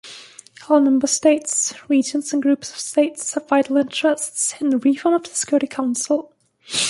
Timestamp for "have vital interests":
3.35-4.55